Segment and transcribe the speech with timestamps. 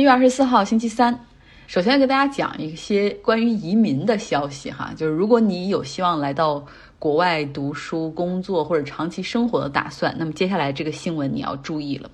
[0.00, 1.26] 一月二十四号，星期三。
[1.66, 6.64] 首先给大家讲一些关于移民的消息哈，就是如果你有希望来到
[6.98, 12.10] 国外读书、工作或者长期生活的打算，那么接下来这个新闻你要注意了。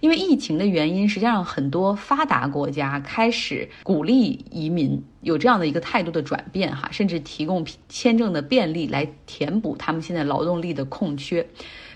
[0.00, 11.46] 因为疫情的原因，实际上很多发达国家开始鼓励移民，有这样的一个态度的转变哈，甚至提供签证的便利来填补他们现在劳动力的空缺。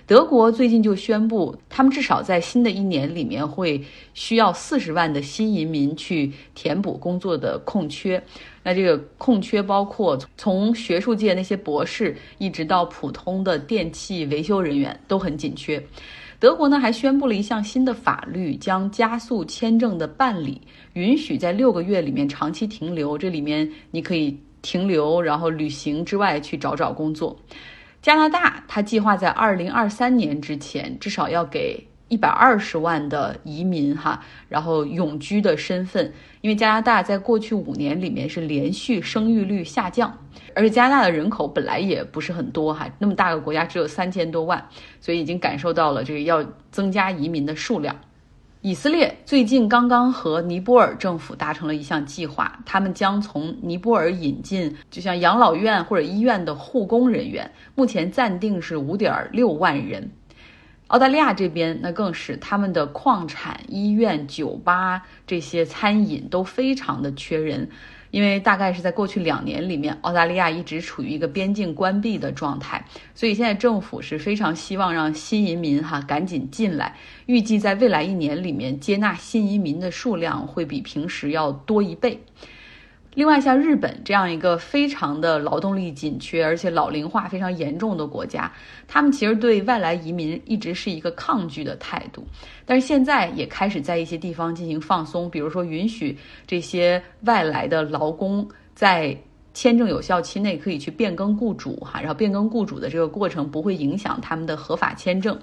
[0.07, 3.83] 德国最近就宣布，他们至少在新的一年里面会
[4.15, 8.23] 需要四十万的新移民去填补工作的空缺。
[8.63, 15.85] 那这个空缺包括从学术界那些博士，一直到普通的电器维修人员都很紧缺。
[16.39, 20.61] 德国呢还宣布了一项新的法律，将加速签证的办理，
[20.93, 23.19] 允许在六个月里面长期停留。
[23.19, 27.37] 这里面你可以停留，然后旅行之外去找找工作。
[28.07, 31.89] 加拿大它计划在二零二三年之前，至少要给。
[32.09, 40.17] 一百二十万的移民哈，然后永居的身份，因为加拿大在过去五年里面是连续生育率下降，
[40.55, 44.65] 而且加拿大的人口本来也不是很多哈，那么大个国家只有三千多万，
[45.01, 47.97] 所以已经感受到了这个要增加移民的数量。
[48.63, 60.11] 以色列最近刚刚和尼泊尔政府达成了一项计划，他们将从尼泊尔引进就像养老院或者医院的护工人员，目前暂定是五点六万人。
[60.89, 67.69] 澳大利亚这边那更是他们的矿产、医院、酒吧这些餐饮都非常的缺人，
[68.17, 72.83] 因为大概是在过去两年里面，澳大利亚一直处于一个边境关闭的状态，
[73.15, 82.19] 所以现在政府是非常希望让新移民哈赶紧进来，预计在未来一年里面接纳新移民的数量会比平时要多一倍。
[83.17, 88.53] 另外，像日本这样一个非常的劳动力紧缺，而且老龄化非常严重的国家，
[88.87, 92.23] 他们其实对外来移民一直是一个抗拒的态度。
[92.67, 96.15] 但是现在也开始在一些地方进行放松，比如说允许
[96.47, 99.17] 这些外来的劳工在
[99.55, 105.39] 签证有效期内可以去变更雇主，哈，然后变更雇主的这个过程不会影响他们的合法签证。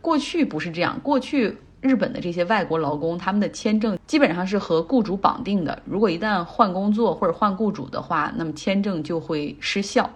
[0.00, 1.56] 过去不是这样，过去。
[1.86, 5.80] 日本的这些外国劳工，他们的签证基本上是和雇主绑定的。
[5.84, 10.10] 如果一旦换工作或者换雇主的话，那么签证就会失效。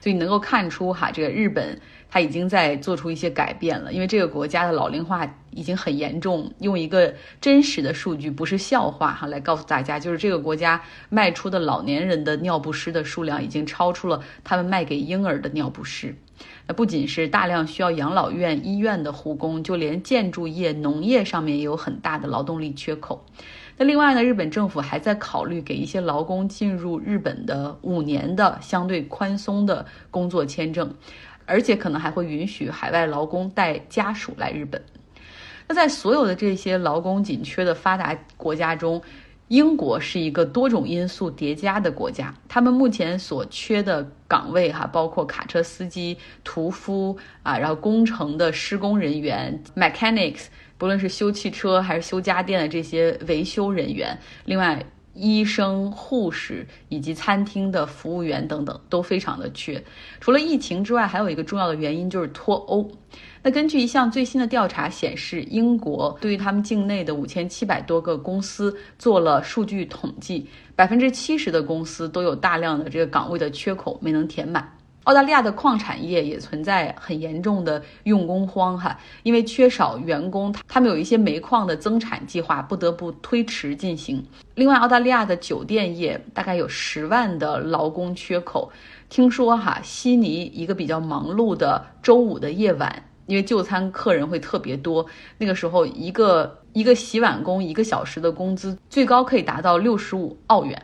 [0.00, 3.92] 所以能够看出哈，这个日本它已经在做出一些改变了。
[3.92, 6.52] 因为这个国家的老龄化已经很严重。
[6.60, 16.14] 用一个真实的数据，不是笑话哈，来告诉大家，就是这个国家卖出的老年人的尿不湿的数量已经超出了他们卖给婴儿的尿不湿。
[16.66, 23.24] 那不仅是大量需要养老院、医院的护工，就连建筑业、农业上面也有很大的劳动力缺口。
[23.78, 30.94] 那另外呢，日本政府还在考虑给一些劳工进入日本的五年的相对宽松的工作签证，
[31.44, 34.82] 而且可能还会允许海外劳工带家属来日本。
[35.68, 39.02] 那在所有的这些劳工紧缺的发达国家中，
[39.48, 50.46] 英国是一个多种因素叠加的国家，他们目前所缺的岗位哈，包括卡车司机、屠夫啊，然后工程的施工人员 （mechanics），
[50.76, 54.84] 不论是修汽车还是修家电的这些维修人员，另外。
[55.16, 59.82] 医生、护士以及餐厅的服务员等等都非常的缺。
[60.20, 62.88] 除了疫情之外，还有一个重要的原因就是脱欧。
[63.42, 74.75] 那根据一项最新的调查显示，英国对于他们境内的五千七百多个公司做了数据统计，百分之七十的公司都有大量的这个岗位的缺口没能填满。
[75.06, 84.24] 澳大利亚的矿产业也存在很严重的用工荒哈，因为缺少员工，他们有一些煤矿的增产计划不得不推迟进行。
[84.56, 88.72] 另外，澳大利亚的酒店业大概有十万的劳工缺口。
[89.08, 95.06] 听说哈，悉尼一个比较忙碌的周五的夜晚，因为就餐客人会特别多，
[95.38, 100.82] 那个时候一个一个洗碗工一个小时的工资最高可以达到六十五澳元。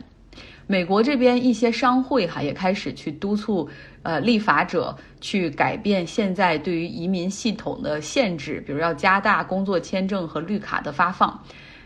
[0.65, 3.69] 美国这边一些商会哈也开始去督促，
[4.03, 11.43] 呃，立法者去改变现在对于移民系统的限制，比如要加大工作签证和绿卡的发放。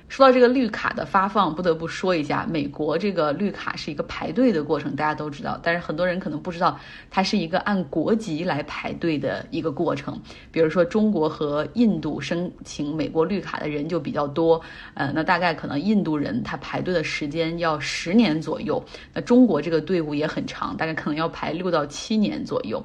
[0.07, 5.59] 说到这个绿卡的发放，不得不说一下，美国这个绿卡是一个排队的过程，大家都知道。
[5.61, 6.79] 但是很多人可能不知道，
[7.09, 10.19] 它是一个按国籍来排队的一个过程。
[10.49, 14.61] 比如说，中国和印度申请美国绿卡的人就比较多，
[14.93, 18.81] 呃，那大概可能印度人他排队的时间要十年左右，
[19.13, 22.81] 那中国这个队伍也很长，大概可能要排六到七年左右。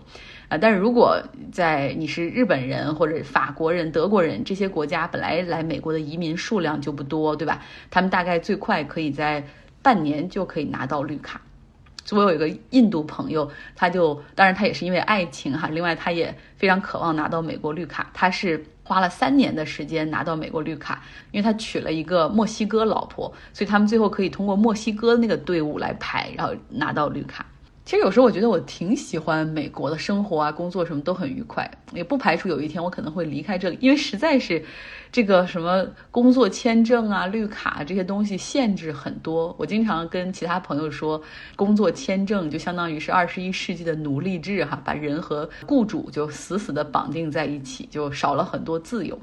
[0.53, 1.19] 啊，但是如果
[1.51, 7.63] 在你是日本人或者法国人、德国人这些国家，本来来美国的移民数量就不多，对吧？
[7.91, 9.43] 他们大概最快可以在
[9.81, 11.41] 半年就可以拿到绿卡。
[12.11, 18.11] 我有一个印度朋友，他就当然他也是因为爱情哈，另外他也非常渴望拿到美国绿卡。
[18.13, 27.47] 他是花了三年的时间拿到美国绿卡，因为他娶了一个墨西哥老婆，所以他们最后可以通过墨西哥那个队伍来排，然后拿到绿卡。
[27.85, 34.65] 其实有时候我觉得我挺喜欢美国的生活啊，工作什么都很愉快，也不排除有一天我可能会离开这里，因为实在是
[35.11, 39.55] 这个什么工作签证啊、绿卡这些东西限制很多。
[39.59, 41.21] 我经常跟其他朋友说，
[41.57, 49.19] 工作签证就相当于是二十一世纪的奴隶制哈，把人和雇主就死死的绑定在一起，就少了很多自由。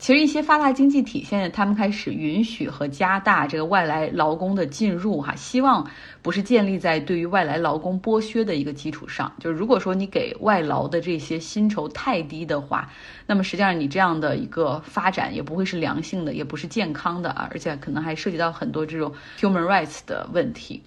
[0.00, 5.86] 其实一些发达经济体现在他们开始允许和加大这个外来劳工的进入，哈，希望
[6.22, 9.30] 不是建立在对于外来劳工剥削的一个基础上。
[9.38, 12.90] 就是如果说你给外劳的这些薪酬太低的话，
[13.26, 20.82] 那么实际上你这样的一个发展也不会是良性的，也不是健康的啊，而且可能还涉及到很多这种 human rights 的问题。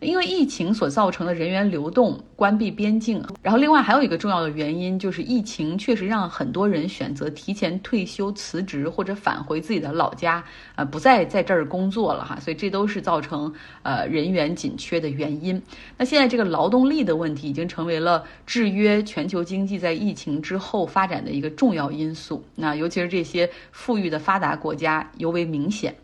[0.00, 10.44] 因为疫情所造成的人员流动、关闭边境，然后另外还有一个重要的原因就是疫情确实让很多人选择提前退休、辞职或者返回自己的老家，
[10.74, 13.52] 呃，不再在这儿工作了哈，所以这都是造成
[13.82, 15.60] 呃人员紧缺的原因。
[15.96, 22.44] 那现在这个劳动力的问题已经成为了制约全球经济在疫情之后发展的一个重要因素。
[22.54, 25.94] 那尤其是这些富裕的发达国家尤为明显。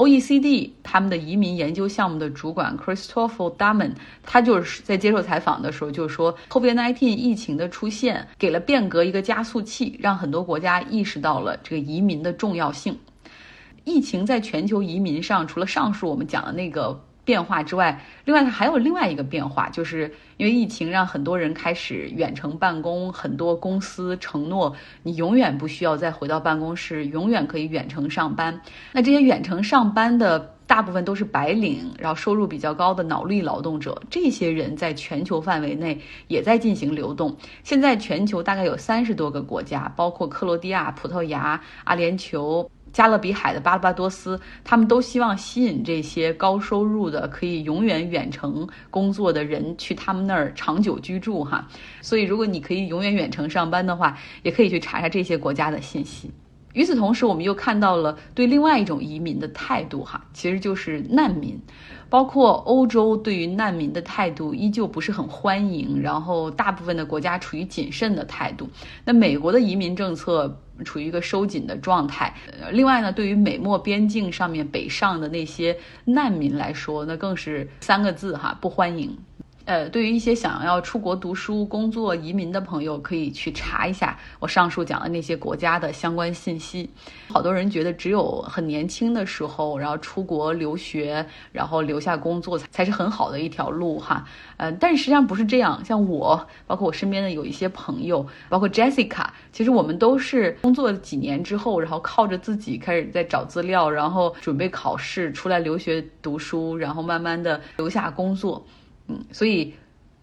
[0.00, 12.98] OECD 他们的移民研究项目的主管 Christopher d a m o n 他就是在接受采访的时候就说，COVID-19 疫情的出现给了变革一个加速器，让很多国家意识到了这个移民的重要性。
[13.84, 16.98] 疫情在全球移民上，除了上述我们讲的那个。
[17.24, 28.60] 变化之外，另外它还有另外一个变化，就是因为疫情让很多人开始远程办公，很多公司承诺你永远不需要再回到办公室，永远可以远程上班。
[28.92, 37.36] 那这些远程上班的大部分都是白领，然后收入比较高的脑力劳动者，这些人在全球范围内也在进行流动。
[37.62, 42.66] 现在全球大概有三十多个国家，包括克罗地亚、葡萄牙、阿联酋。
[42.92, 51.66] 加勒比海的巴巴多斯，他们都希望吸引这些高收入的、可以永远远程工作的人去他们那儿长久居住哈。
[52.00, 56.30] 所以，如果你可以永远远程上班的话，也可以去查查这些国家的信息。
[56.72, 61.60] 与此同时，我们又看到了对另外一种移民的态度哈，其实就是难民。
[62.08, 68.68] 包括欧洲对于难民的态度依旧不是很欢迎，然后大部分的国家处于谨慎的态度。
[69.04, 72.34] 那美国的移民政策处于一个收紧的状态。
[72.72, 79.16] 另外呢，对于美墨边境上面北上的那些难民来说，那更是三个字哈，不欢迎。
[79.66, 86.90] 呃，对于一些想要出国读书、工作、移民的朋友，可以去查一下我上述讲的那些国家的相关信息。
[87.28, 94.26] 好多人觉得只有很年轻的时候，然后出国留学，然后留下工作才是很好的一条路哈。
[94.56, 95.84] 呃，但实际上不是这样。
[95.84, 108.64] 像我，包括我身边的有一些朋友，包括 Jessica，其实我们都是工作几年之后，然后靠着自己开始在找资料，然后准备考试，出来留学读书，然后慢慢的留下工作。
[109.32, 109.74] 所以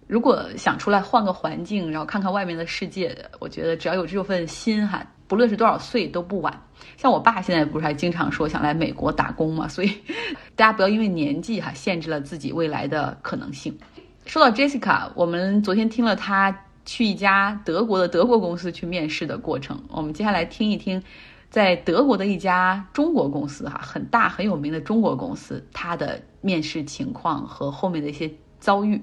[0.08, 6.62] 如果想出来换个环境，然后看看外面的世界，我觉得只要有这份心哈，不论是多少岁都不晚。
[6.96, 9.92] 像我爸现在不是还经常说想来美国打工嘛，所以
[10.56, 13.78] 大家不要因为年纪哈限制了自己未来的可能性。
[14.26, 21.02] 说到 Jessica，我们昨天听了她去一家德国的德国公司去面试的过程，我们接下来听一听
[21.50, 28.32] 在德国的一家中国公司哈，很大很有名的中国公司，它的面试情况和后面的一些。
[28.60, 29.02] 遭遇，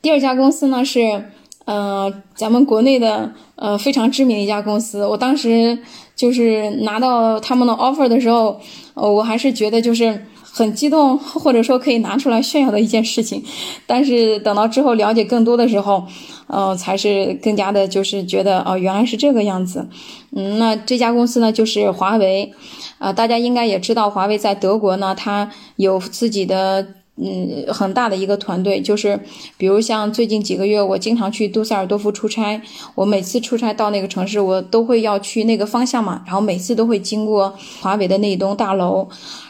[0.00, 1.24] 第二家公司呢是，
[1.64, 5.06] 呃，咱们国内的呃非常知名的一家公司。
[5.06, 5.78] 我当时
[6.14, 8.60] 就是拿到他们的 offer 的时候，
[8.94, 13.42] 呃，我还是觉得就是很激动，或者说可以拿出来炫耀的一件事情。
[13.86, 16.06] 但是等到之后了解更多的时候，
[16.46, 19.88] 呃，才是更加的就是觉得哦，原来是这个样子。
[20.36, 22.52] 嗯，那这家公司呢就是华为，
[22.98, 26.86] 啊，大家应该也知道，华为在德国呢，它有自己的。
[27.22, 29.20] 嗯，很大的一个团队，就是
[29.56, 32.60] 比如像最近几个月，我经常去杜塞尔多夫出差，
[32.94, 39.08] 我每次出差到那个城市，我都会要去那个方向嘛，然后每次都会经过华为的那一栋大楼，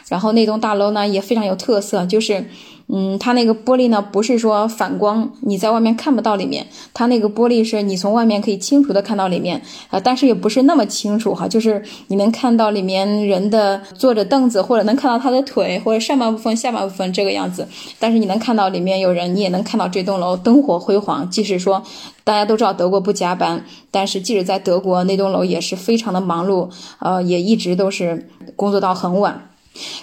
[0.09, 2.45] 然后那栋大楼呢也非常有特色，就是。
[2.93, 6.67] 嗯，它那个玻璃呢，不是说反光，你在外面看不到里面。
[6.93, 17.65] 它那个玻璃是你从外面可以清楚的看到里面，啊，但是也不是那么清楚哈，就是你能看到里面人的坐着凳子，或者能看到他的腿，或者上半部分、下半部分这个样子。
[17.97, 21.29] 但是你能看到里面有人，你也能看到这栋楼灯火辉煌。
[21.29, 21.81] 即使说
[22.25, 26.69] 大家都知道德国不加班，但是即使在德国那栋楼也是非常的忙碌，
[26.99, 29.47] 呃，也一直都是工作到很晚。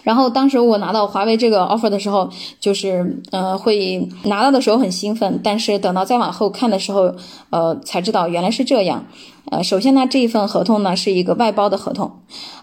[0.02, 7.14] 然后当时我拿到华为这个 offer 的时候，就是呃会拿到的时候很兴奋，但是等到再往后看的时候，
[7.50, 9.04] 呃才知道原来是这样。
[9.50, 12.11] 呃，首先呢，这一份合同呢是一个外包的合同，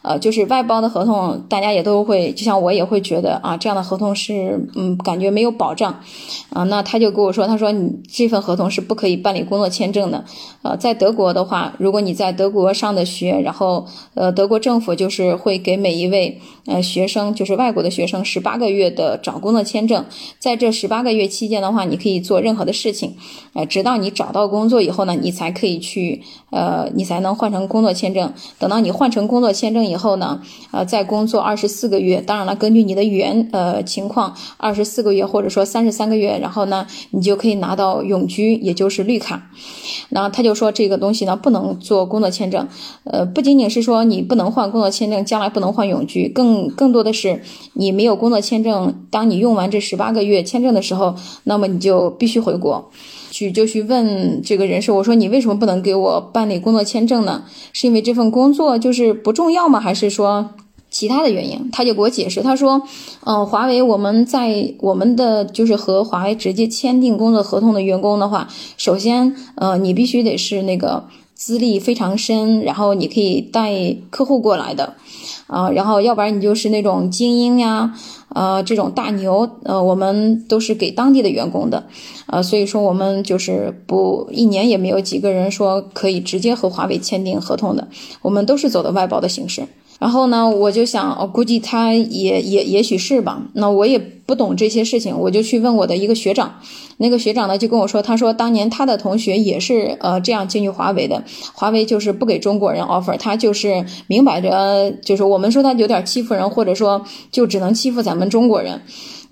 [0.03, 5.99] 呃，就是外包的合同，大家也都会，就像我也会觉得啊，这样的合同是，嗯，感觉没有保障，
[6.51, 10.23] 啊，那他就跟我说，他说你这份合同是不可以办理工作签证的，
[10.61, 20.05] 呃，在德国的话，如果你在德国上的学，然后，呃，德国政府就是会给每一位呃学生，就是外国的学生十八个月的找工作签证，
[20.37, 23.15] 在这十八个月期间的话，你可以做任何的事情，
[23.53, 26.74] 呃，直到你找到工作以后呢，你才可以去，呃。
[26.75, 28.33] 呃，你才能换成工作签证。
[28.59, 30.41] 等到你换成工作签证以后呢，
[30.71, 32.19] 呃，再工作二十四个月。
[32.19, 39.49] 当然了，根据你的语言呃情况，二十四个月或者说三十三个月，然后呢，你就可以拿到永居，也就是绿卡。
[40.09, 42.67] 然后他就说这个东西呢不能做工作签证。
[43.05, 47.41] 呃，不仅仅是说你不能换工作签证，将来不能换永居，更更多的是
[47.73, 51.15] 你没有工作签证，当你用完这十八个月签证的时候，
[51.45, 52.89] 那么你就必须回国。
[53.35, 57.43] 去就去问这个人事，我说你为什么不能给我办理工作签证呢？
[57.73, 59.77] 是因为这份工作就是不重要吗？
[59.77, 60.51] 还是说
[60.89, 61.69] 其他的原因？
[61.69, 62.81] 他就给我解释，他说，
[63.25, 74.93] 嗯，华为我们在我们的就是和华为直接签订工作合同的员工的话，首先，呃，你必须得是那个资历非常深，然后你可以带客户过来的，
[75.47, 77.93] 啊，然后要不然你就是那种精英呀。
[78.35, 81.87] 啊，这种大牛，呃，我们都是给当地的员工的，
[82.25, 87.87] 啊，所以说我们就是不一年也没有几个人说可以直接和华为签订合同的，
[88.21, 89.65] 我们都是走的外包的形式。
[89.99, 93.41] 然后呢，我就想，我估计他也也也许是吧。
[93.53, 96.59] 那我也不懂这些事情，我就去问我的一个学长。
[96.97, 101.23] 那个学长呢，就跟我说，他说当年他的同学也是呃这样进去华为的。
[101.53, 108.81] 华为就是不给中国人 offer，他就是明摆着就是我们说他有点欺负人，或者说就只能欺负咱们中国人。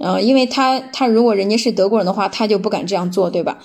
[0.06, 3.58] 嗯，因为他他如果人家是德国人的话，他就不敢这样做，对吧？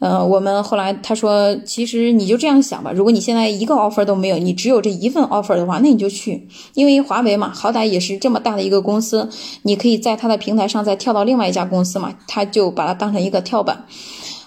[0.00, 9.30] 嗯，我们后来他说，其实你就这样想吧，如果你现在一个 offer 都没有，你只有这一份 offer 的话，那你就去，因为华为嘛，好歹也是这么大的一个公司，
[9.62, 13.86] 你可以在他的平台上再跳到另外一家公司嘛，他就把它当成一个跳板。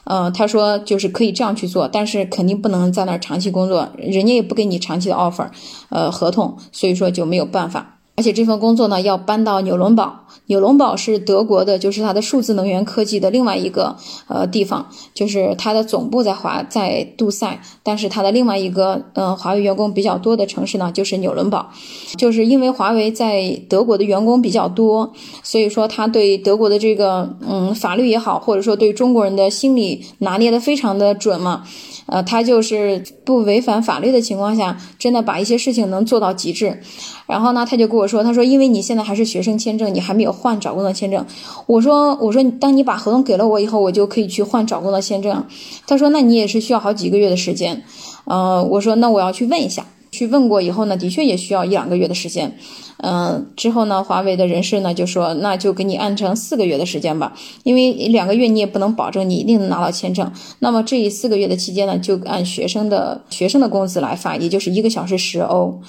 [0.03, 5.48] 嗯，他说就是可以这样去做，但是肯定不能在那儿长期工作，人家也不给你长期的 offer，
[5.89, 7.99] 呃，合同，所以说就没有办法。
[8.19, 10.25] 而且这份工作呢，要搬到纽伦堡。
[10.47, 13.95] 纽伦堡是德国的，就是它的数字能源科技的另外一个
[14.27, 21.69] 呃地方，就是它的总部在华在杜塞，但是它的另外一个呃华为员工比较多的城市呢，就是纽伦堡。
[22.17, 31.63] 就是因为华为在德国的员工比较多，所以说他对德国的这个嗯法律也好，或者说对中国人的心理拿捏的非常的准嘛。
[32.12, 36.82] 呃，他就是不违反法律的情况下，真的把一些事情能做到极致。
[37.28, 41.25] 然后呢，他就跟我说，他说因为你现在还是学生签证，你还没有换找工作签证。
[41.68, 45.46] 我说，我说，当你把合同给了我以后，我就可以去换找工作签证。
[45.86, 47.84] 他说，那你也是需要好几个月的时间。
[48.25, 49.86] 呃，我说，那我要去问一下。
[50.19, 52.57] 去问过以后呢，的确也需要一两个月的时间。
[52.97, 57.33] 嗯，之后呢，华为的人事呢就说，那就给你按成四个月的时间吧，
[57.63, 60.29] 因为两个月你也不能保证你一定能拿到签证。
[60.59, 65.79] 那么这四个月的期间呢，就按学生的学生的工资来发，也就是一个小时十欧，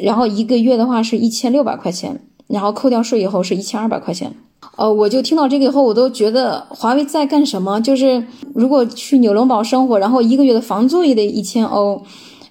[0.00, 4.32] 然后一个月的话是一千六百块钱，然后扣掉税以后是一千二百块钱。
[4.76, 7.80] 呃，我就听到这个以后，我都觉得华为在干什么？
[7.80, 12.04] 就是如果去纽伦堡生活，然后一个月的房租也得一千欧。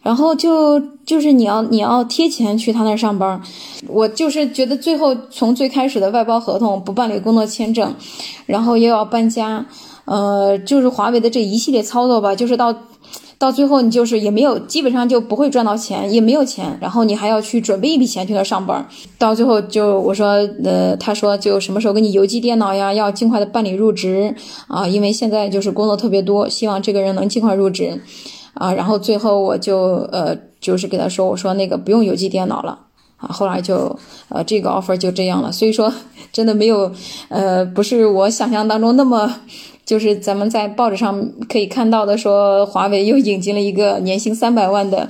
[0.09, 3.39] 然后就就是你要你要贴钱去他那儿上班，
[3.87, 7.93] 我就是觉得最后从最开始的外包合同不办理工作签证，
[8.47, 9.63] 然后又要搬家，
[10.05, 12.75] 呃，就是华为的这一系列操作吧，就是到
[13.37, 18.83] 到最后你就是也没有基本上就不会赚到钱，也没有钱，然后你还要去准备一笔钱去那儿上班，
[19.19, 20.29] 到最后就我说
[20.63, 24.33] 呃他说就什么时候给你邮寄电脑呀，要尽快的办理入职。
[24.67, 28.01] 啊，因为现在就是工作特别多，希望这个人能尽快入职。
[28.59, 32.77] 啊，然后最后我就呃，就是给他说，我说那个不用邮寄电脑了
[33.17, 33.29] 啊。
[33.29, 33.97] 后来就
[34.27, 35.51] 呃，这个 offer 就这样了。
[35.51, 35.91] 所以说，
[36.31, 36.91] 真的没有
[37.29, 39.33] 呃，不是我想象当中那么。
[39.89, 45.09] 就是咱们在报纸上可以看到的，说华为又引进了一个年薪三百万的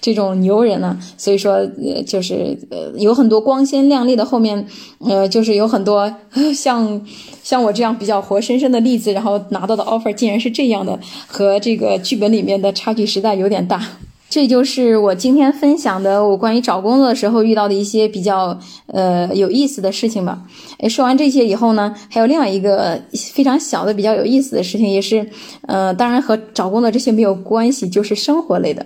[0.00, 0.98] 这种牛人呢。
[1.18, 4.66] 所以说，呃，就是呃，有很多光鲜亮丽的后面，
[5.00, 6.10] 呃，就是有很多
[6.54, 7.02] 像
[7.42, 13.86] 像我这样比较活生生的例子，然后拿到的 offer 竟然是这样的，和这个剧本里面的差距实在有点大。
[14.34, 20.42] 这就是我今天分享的我关于找工作的时候遇到的一些比较呃有意思的事情吧。
[20.80, 23.00] 哎，说完这些以后呢，还有另外一个
[23.32, 25.24] 非常小的比较有意思的事情，也是
[25.68, 28.84] 呃，当然和找工作这些没有关系，就是生活类的。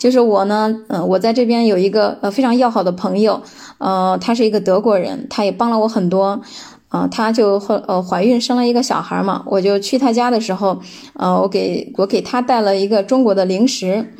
[0.00, 3.40] 就是我呢，嗯，我在这边有一个呃非常要好的朋友，
[3.78, 6.40] 呃，他是一个德国人，他也帮了我很多。
[6.88, 10.80] 啊，他就呃怀孕生了一个小孩嘛，我就去他家的时候，
[11.12, 14.14] 呃，我给我给他带了一个中国的零食。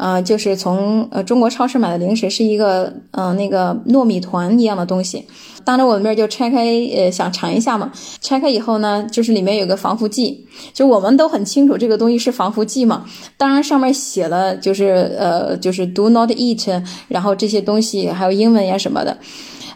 [0.00, 5.26] 呃，就是从呃中国超市买的零食，是一个呃那个糯米团一样的东西。
[5.62, 6.64] 当着我的面就拆开，
[6.96, 7.92] 呃，想尝一下嘛。
[8.22, 13.04] 拆开以后呢，就是里面有个防腐剂，就我们都很清楚这个东西是防腐剂嘛。
[13.36, 19.18] 当然上面写了，就是呃，就是 Do not eat，然后这些东西还有英文呀什么的。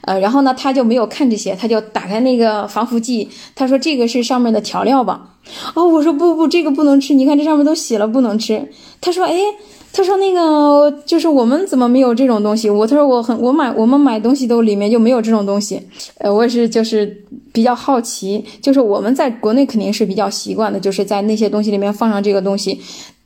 [0.06, 5.36] 呃，然后呢，他就没有看这些，他就打开那个防腐剂，他说这个是上面的调料吧？
[5.74, 8.70] 哦，我说不不，这个不能吃，你看这上面都写了不能吃。
[9.00, 9.34] 他说，哎，
[9.94, 12.68] 他说那个就是我们怎么没有这种东西？
[12.68, 15.80] 我他说我很我买我们买东西都里面就没有这种东西。
[16.18, 22.80] 呃，我也是就是比较好奇，就是我们在国内肯定是比较习惯的，就是在那些东西里面放上这个东西，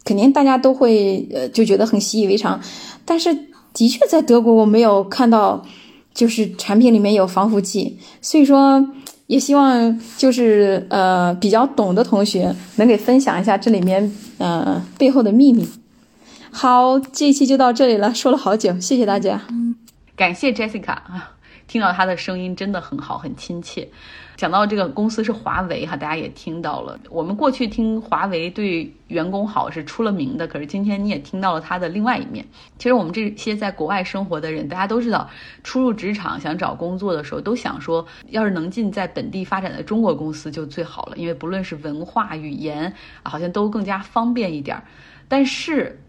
[0.05, 2.61] 肯定大家都会呃就觉得很习以为常。
[3.05, 3.35] 但是
[3.73, 5.65] 的确在德国我没有看到。
[6.15, 8.85] 就是产品里面有防腐剂，所以说
[9.29, 15.65] 也希望就是呃比较懂的同学能给分享一下这里面呃背后的秘密。
[16.53, 19.43] 好，这一期就到这里了，说了好久，谢谢大家，
[20.17, 21.37] 感谢 Jessica 啊，
[21.67, 23.89] 听到她的声音真的很好，很亲切。
[24.37, 26.99] 讲到这个公司是华为哈，大家也听到了。
[27.11, 32.45] 我们过去听华为对员工好是出了名的，可是今天你也听到了它的另外一面。
[32.79, 35.29] 其实我们这些在国外生活的人，大家都知道，
[35.65, 44.83] 初入职场想找工作的时候，都想说，要是能进在本地发展的中国公司就最好了，因为不论是文化、语言，好像都更加方便一点。
[45.29, 46.01] 但是。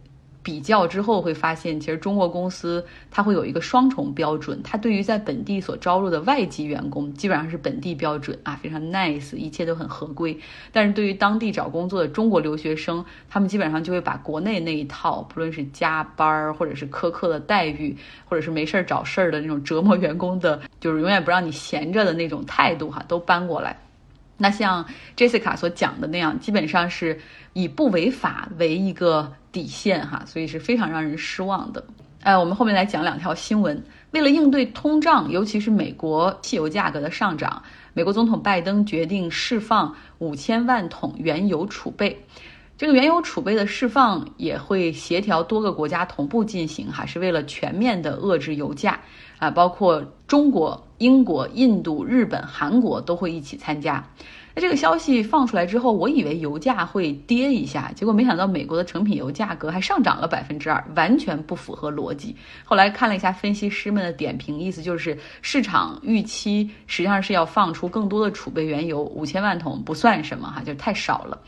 [0.50, 10.36] 比较之后会发现，其实中国公司它会有一个双重标准，它对于在本地所招入的外籍员工，基本上是本地标准啊，非常 nice，一切都很合规。
[10.72, 23.78] 但是对于当地找工作的中国留学生，他们基本上就会把国内那一套，不论是加班儿，或者是苛刻的待遇，或者是没事儿找事儿的那种折磨员工的，就是永远不让你闲着的那种态度哈，都搬过来。
[24.38, 24.84] 那像
[25.16, 27.20] Jessica 所讲的那样，基本上是
[27.54, 29.32] 以不违法为一个。
[29.52, 31.84] 底线哈，所以是非常让人失望的。
[32.22, 33.82] 哎，我们后面来讲两条新闻。
[34.12, 37.62] 为了应对通胀，尤其是美国汽油价格的上涨，
[37.94, 42.26] 美国总统拜登决定释放五千万桶原油储备。
[42.78, 49.00] 这个原油储备的释放也会协调多个国家同步进行哈，是为了全面的遏制油价
[49.38, 54.04] 啊，包括中国、英国、印度、日本、韩国都会一起参加。
[54.60, 62.36] 这个消息放出来之后，我以为油价会跌一下，结果没想到美国的成品油价格还上涨了百分之二，完全不符合逻辑。
[62.64, 71.40] 后来看了一下分析师们的点评，意思就是市场预期实际上是要放出更多的储备原油，五千万桶不算什么哈，就太少了。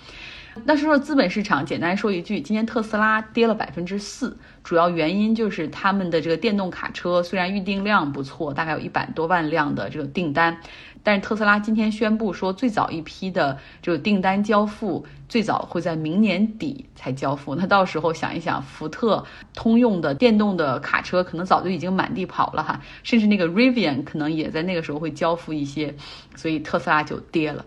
[0.66, 10.58] 那说说资本市场，简单说一句，今天特斯拉跌了百分之四，主要原因就是他们的这个电动卡车虽然预订量不错，大概有一百多万辆的这个订单。
[11.04, 17.56] 但是特斯拉今天宣布说，最早一批的这个订单交付最早会在明年底才交付。
[17.56, 25.96] 那到时候想一想，福特、通用的电动的卡车可能早就已经满地跑了哈，甚至那个 Rivian 可能也在那个时候会交付一些，
[26.36, 27.66] 所以特斯拉就跌了。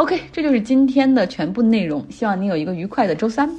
[0.00, 3.50] OK，这就是今天的全部内容，希望你有一个愉快的周三。